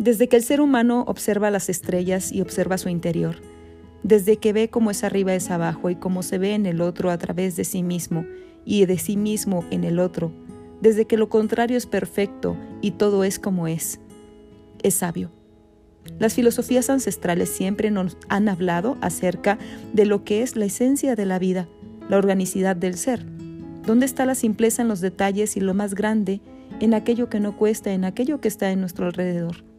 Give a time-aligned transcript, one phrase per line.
[0.00, 3.36] Desde que el ser humano observa las estrellas y observa su interior,
[4.02, 7.10] desde que ve cómo es arriba es abajo y cómo se ve en el otro
[7.10, 8.24] a través de sí mismo
[8.64, 10.32] y de sí mismo en el otro,
[10.80, 14.00] desde que lo contrario es perfecto y todo es como es,
[14.82, 15.30] es sabio.
[16.18, 19.58] Las filosofías ancestrales siempre nos han hablado acerca
[19.92, 21.68] de lo que es la esencia de la vida,
[22.08, 23.26] la organicidad del ser.
[23.84, 26.40] ¿Dónde está la simpleza en los detalles y lo más grande
[26.80, 29.69] en aquello que no cuesta, en aquello que está en nuestro alrededor?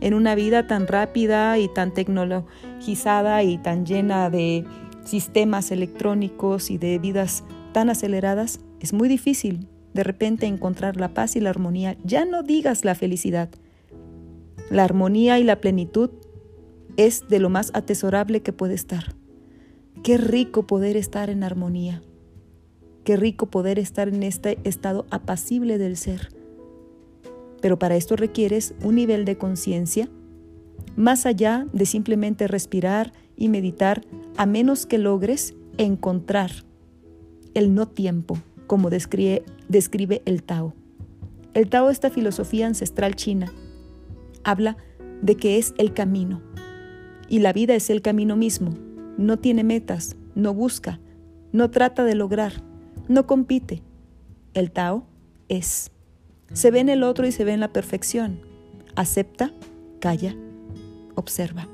[0.00, 4.64] En una vida tan rápida y tan tecnologizada y tan llena de
[5.04, 11.36] sistemas electrónicos y de vidas tan aceleradas, es muy difícil de repente encontrar la paz
[11.36, 11.96] y la armonía.
[12.04, 13.48] Ya no digas la felicidad.
[14.70, 16.10] La armonía y la plenitud
[16.96, 19.14] es de lo más atesorable que puede estar.
[20.02, 22.02] Qué rico poder estar en armonía.
[23.04, 26.30] Qué rico poder estar en este estado apacible del ser.
[27.64, 30.10] Pero para esto requieres un nivel de conciencia
[30.96, 34.02] más allá de simplemente respirar y meditar,
[34.36, 36.50] a menos que logres encontrar
[37.54, 40.74] el no tiempo, como describe, describe el Tao.
[41.54, 43.50] El Tao, esta filosofía ancestral china,
[44.42, 44.76] habla
[45.22, 46.42] de que es el camino.
[47.30, 48.74] Y la vida es el camino mismo.
[49.16, 51.00] No tiene metas, no busca,
[51.50, 52.52] no trata de lograr,
[53.08, 53.82] no compite.
[54.52, 55.06] El Tao
[55.48, 55.93] es.
[56.54, 58.38] Se ve en el otro y se ve en la perfección.
[58.94, 59.52] Acepta,
[59.98, 60.36] calla,
[61.16, 61.68] observa.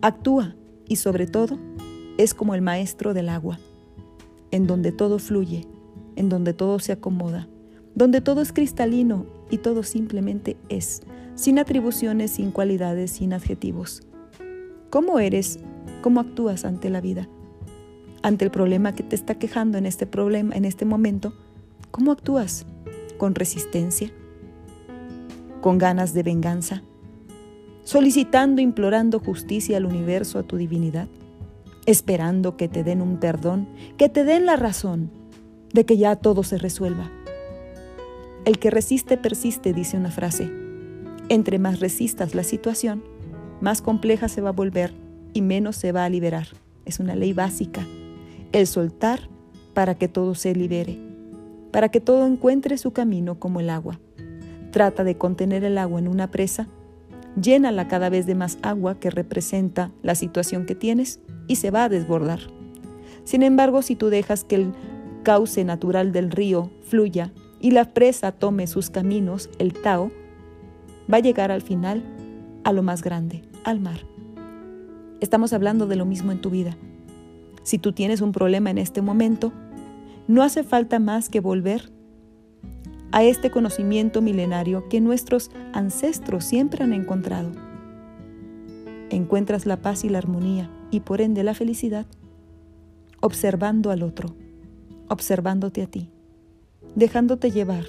[0.00, 0.54] Actúa
[0.86, 1.58] y sobre todo
[2.16, 3.58] es como el maestro del agua,
[4.52, 5.66] en donde todo fluye,
[6.14, 7.48] en donde todo se acomoda,
[7.96, 11.02] donde todo es cristalino y todo simplemente es,
[11.34, 14.06] sin atribuciones, sin cualidades, sin adjetivos.
[14.88, 15.58] ¿Cómo eres?
[16.00, 17.28] ¿Cómo actúas ante la vida?
[18.22, 21.34] Ante el problema que te está quejando en este problema, en este momento,
[21.90, 22.66] ¿cómo actúas?
[23.18, 24.10] ¿Con resistencia?
[25.62, 26.82] ¿Con ganas de venganza?
[27.82, 31.08] ¿Solicitando, implorando justicia al universo, a tu divinidad?
[31.86, 35.10] ¿Esperando que te den un perdón, que te den la razón
[35.72, 37.10] de que ya todo se resuelva?
[38.44, 40.50] El que resiste persiste, dice una frase.
[41.28, 43.02] Entre más resistas la situación,
[43.60, 44.92] más compleja se va a volver
[45.32, 46.48] y menos se va a liberar.
[46.84, 47.86] Es una ley básica.
[48.52, 49.20] El soltar
[49.74, 51.05] para que todo se libere,
[51.76, 54.00] para que todo encuentre su camino como el agua.
[54.70, 56.68] Trata de contener el agua en una presa,
[57.38, 61.84] llénala cada vez de más agua que representa la situación que tienes y se va
[61.84, 62.40] a desbordar.
[63.24, 64.72] Sin embargo, si tú dejas que el
[65.22, 70.10] cauce natural del río fluya y la presa tome sus caminos, el Tao,
[71.12, 72.02] va a llegar al final
[72.64, 74.00] a lo más grande, al mar.
[75.20, 76.74] Estamos hablando de lo mismo en tu vida.
[77.64, 79.52] Si tú tienes un problema en este momento,
[80.28, 81.90] no hace falta más que volver
[83.12, 87.52] a este conocimiento milenario que nuestros ancestros siempre han encontrado.
[89.10, 92.06] Encuentras la paz y la armonía y por ende la felicidad
[93.20, 94.34] observando al otro,
[95.08, 96.10] observándote a ti,
[96.94, 97.84] dejándote llevar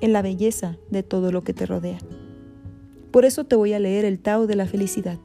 [0.00, 1.98] en la belleza de todo lo que te rodea.
[3.10, 5.18] Por eso te voy a leer el Tao de la felicidad,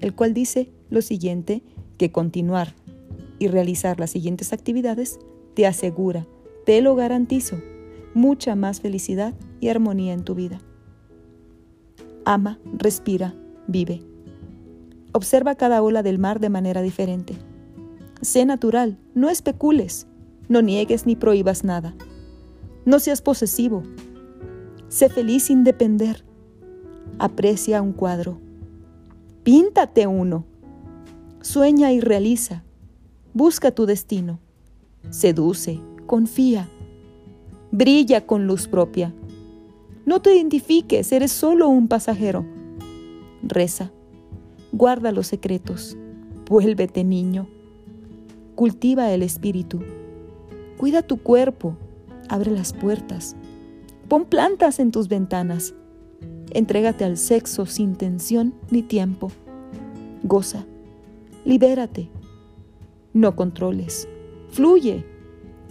[0.00, 1.62] el cual dice lo siguiente,
[1.96, 2.74] que continuar
[3.38, 5.18] y realizar las siguientes actividades
[5.58, 6.24] te asegura,
[6.66, 7.56] te lo garantizo,
[8.14, 10.60] mucha más felicidad y armonía en tu vida.
[12.24, 13.34] Ama, respira,
[13.66, 14.04] vive.
[15.10, 17.34] Observa cada ola del mar de manera diferente.
[18.20, 20.06] Sé natural, no especules,
[20.48, 21.96] no niegues ni prohíbas nada.
[22.84, 23.82] No seas posesivo.
[24.86, 26.24] Sé feliz sin depender
[27.18, 28.38] aprecia un cuadro.
[29.42, 30.44] Píntate uno.
[31.40, 32.62] Sueña y realiza.
[33.34, 34.38] Busca tu destino.
[35.10, 36.68] Seduce, confía.
[37.70, 39.14] Brilla con luz propia.
[40.04, 42.44] No te identifiques, eres solo un pasajero.
[43.42, 43.90] Reza.
[44.72, 45.96] Guarda los secretos.
[46.46, 47.48] Vuélvete niño.
[48.54, 49.80] Cultiva el espíritu.
[50.76, 51.76] Cuida tu cuerpo.
[52.28, 53.34] Abre las puertas.
[54.08, 55.74] Pon plantas en tus ventanas.
[56.50, 59.30] Entrégate al sexo sin tensión ni tiempo.
[60.22, 60.66] Goza.
[61.44, 62.10] Libérate.
[63.14, 64.06] No controles.
[64.50, 65.04] Fluye.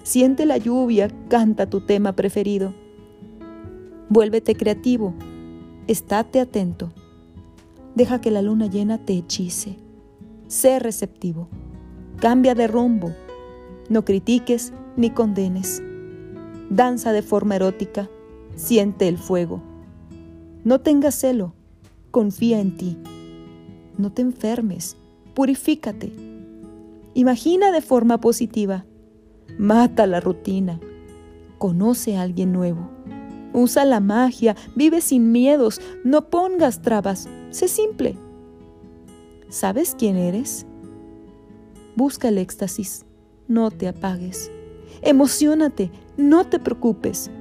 [0.04, 2.74] Siente la lluvia, canta tu tema preferido.
[4.10, 5.14] Vuélvete creativo.
[5.88, 6.94] Estate atento.
[7.96, 9.78] Deja que la luna llena te hechice.
[10.48, 11.50] Sé receptivo.
[12.20, 13.14] Cambia de rumbo.
[13.90, 15.82] No critiques ni condenes.
[16.70, 18.10] Danza de forma erótica.
[18.56, 19.62] Siente el fuego.
[20.64, 21.54] No tengas celo,
[22.12, 22.98] confía en ti.
[23.98, 24.98] No te enfermes,
[25.34, 26.12] purifícate.
[27.18, 28.86] Imagina de forma positiva.
[29.58, 30.80] Mata la rutina.
[31.58, 32.92] Conoce a alguien nuevo.
[33.54, 38.16] Usa la magia, vive sin miedos, no pongas trabas, sé simple.
[39.50, 40.68] ¿Sabes quién eres?
[41.96, 43.04] Busca el éxtasis,
[43.48, 44.52] no te apagues.
[45.02, 47.32] Emocionate, no te preocupes.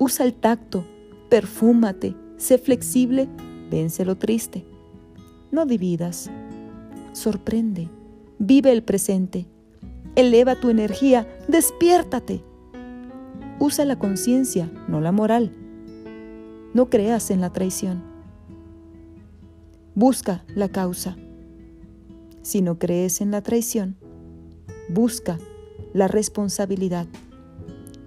[0.00, 0.84] Usa el tacto,
[1.30, 3.28] perfúmate, sé flexible,
[3.70, 4.66] vence lo triste.
[5.52, 6.28] No dividas,
[7.12, 7.88] sorprende,
[8.38, 9.46] vive el presente,
[10.14, 12.42] eleva tu energía, despiértate.
[13.58, 15.52] Usa la conciencia, no la moral.
[16.74, 18.02] No creas en la traición.
[19.94, 21.16] Busca la causa.
[22.42, 23.96] Si no crees en la traición,
[24.90, 25.38] busca
[25.94, 27.06] la responsabilidad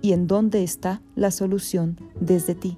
[0.01, 2.77] y en dónde está la solución desde ti.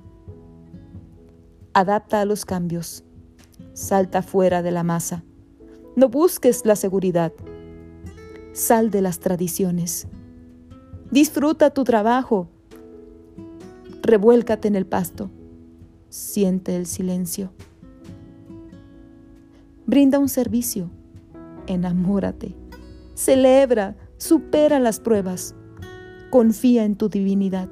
[1.74, 3.04] Adapta a los cambios.
[3.74, 5.24] Salta fuera de la masa.
[5.94, 7.34] No busques la seguridad.
[8.54, 10.08] Sal de las tradiciones.
[11.12, 12.48] Disfruta tu trabajo.
[14.02, 15.30] Revuélcate en el pasto.
[16.08, 17.52] Siente el silencio.
[19.86, 20.90] Brinda un servicio.
[21.68, 22.56] Enamórate.
[23.14, 23.98] Celebra.
[24.18, 25.56] Supera las pruebas.
[26.30, 27.68] Confía en tu divinidad.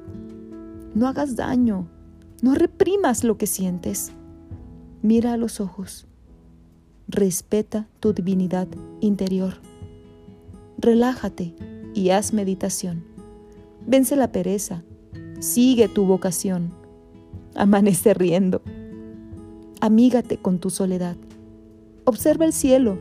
[0.94, 1.88] No hagas daño.
[2.42, 4.12] No reprimas lo que sientes.
[5.00, 6.09] Mira a los ojos.
[7.12, 8.68] Respeta tu divinidad
[9.00, 9.54] interior.
[10.78, 11.56] Relájate
[11.92, 13.02] y haz meditación.
[13.84, 14.84] Vence la pereza.
[15.40, 16.72] Sigue tu vocación.
[17.56, 18.62] Amanece riendo.
[19.80, 21.16] Amígate con tu soledad.
[22.04, 22.96] Observa el cielo.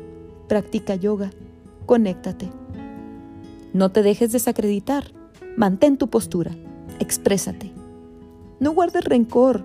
[0.48, 1.30] Practica yoga.
[1.86, 2.50] Conéctate.
[3.74, 5.04] No te dejes desacreditar.
[5.56, 6.50] Mantén tu postura.
[7.00, 7.72] Exprésate.
[8.60, 9.64] No guardes rencor.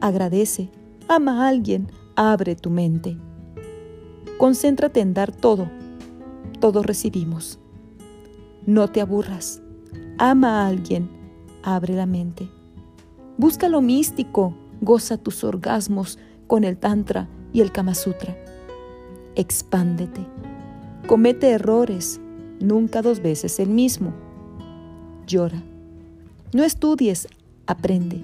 [0.00, 0.68] Agradece.
[1.06, 1.86] Ama a alguien.
[2.16, 3.16] Abre tu mente.
[4.38, 5.68] Concéntrate en dar todo.
[6.60, 7.58] Todos recibimos.
[8.66, 9.60] No te aburras.
[10.16, 11.10] Ama a alguien.
[11.64, 12.48] Abre la mente.
[13.36, 14.54] Busca lo místico.
[14.80, 18.36] Goza tus orgasmos con el Tantra y el Kama Sutra.
[19.34, 20.24] Expándete.
[21.08, 22.20] Comete errores.
[22.60, 24.12] Nunca dos veces el mismo.
[25.26, 25.62] Llora.
[26.54, 27.26] No estudies,
[27.66, 28.22] aprende.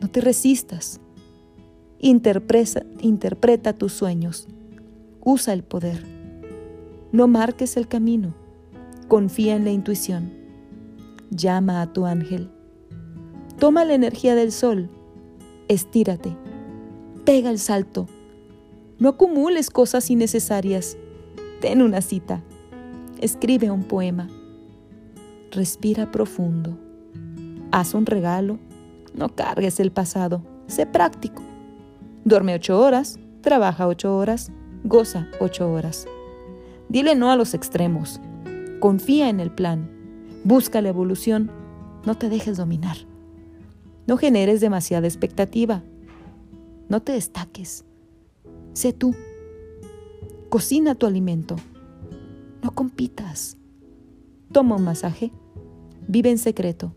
[0.00, 1.00] No te resistas.
[2.00, 4.48] Interpreta tus sueños.
[5.32, 6.04] Usa el poder.
[7.12, 8.34] No marques el camino.
[9.06, 10.32] Confía en la intuición.
[11.30, 12.50] Llama a tu ángel.
[13.60, 14.90] Toma la energía del sol.
[15.68, 16.36] Estírate.
[17.24, 18.08] Pega el salto.
[18.98, 20.96] No acumules cosas innecesarias.
[21.60, 22.42] Ten una cita.
[23.20, 24.26] Escribe un poema.
[25.52, 26.76] Respira profundo.
[27.70, 28.58] Haz un regalo.
[29.14, 30.42] No cargues el pasado.
[30.66, 31.40] Sé práctico.
[32.24, 34.50] Duerme ocho horas, trabaja ocho horas,
[34.84, 36.06] goza ocho horas.
[36.88, 38.20] Dile no a los extremos.
[38.80, 39.90] Confía en el plan.
[40.44, 41.50] Busca la evolución.
[42.04, 42.96] No te dejes dominar.
[44.06, 45.82] No generes demasiada expectativa.
[46.88, 47.84] No te destaques.
[48.72, 49.14] Sé tú.
[50.48, 51.56] Cocina tu alimento.
[52.62, 53.56] No compitas.
[54.52, 55.30] Toma un masaje.
[56.08, 56.92] Vive en secreto.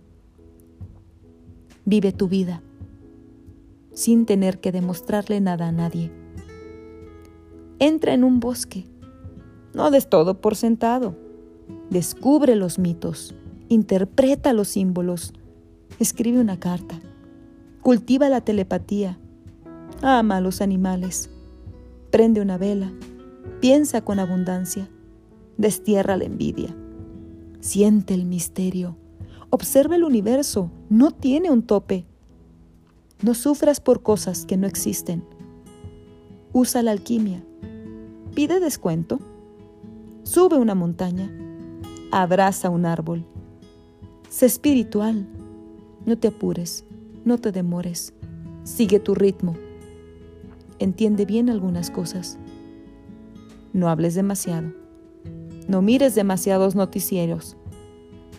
[1.86, 2.64] Vive tu vida
[3.94, 6.12] sin tener que demostrarle nada a nadie.
[7.80, 8.86] Entra en un bosque.
[9.74, 11.16] No des todo por sentado.
[11.90, 13.36] Descubre los mitos.
[13.70, 15.34] Interpreta los símbolos.
[16.00, 17.00] Escribe una carta.
[17.82, 19.20] Cultiva la telepatía.
[20.02, 21.30] Ama a los animales.
[22.12, 22.92] Prende una vela.
[23.60, 24.90] Piensa con abundancia.
[25.58, 26.76] Destierra la envidia.
[27.60, 28.98] Siente el misterio.
[29.50, 30.72] Observa el universo.
[30.90, 32.06] No tiene un tope.
[33.22, 35.24] No sufras por cosas que no existen.
[36.56, 37.44] Usa la alquimia.
[38.36, 39.20] Pide descuento.
[40.22, 41.36] Sube una montaña.
[42.12, 43.26] Abraza un árbol.
[44.30, 45.28] Sé espiritual.
[46.06, 46.86] No te apures.
[47.26, 48.14] No te demores.
[48.66, 49.56] Sigue tu ritmo.
[50.78, 52.38] Entiende bien algunas cosas.
[53.74, 54.74] No hables demasiado.
[55.68, 57.58] No mires demasiados noticieros.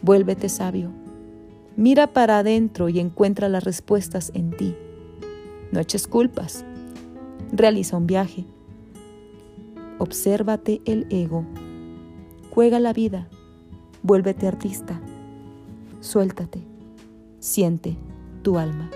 [0.03, 0.93] Vuélvete sabio.
[1.77, 4.77] Mira para adentro y encuentra las respuestas en ti.
[5.73, 6.65] No eches culpas.
[7.57, 8.45] Realiza un viaje.
[9.99, 11.45] Obsérvate el ego.
[12.51, 13.29] Juega la vida.
[14.03, 15.01] Vuélvete artista.
[16.01, 16.65] Suéltate.
[17.39, 17.97] Siente
[18.43, 18.91] tu alma.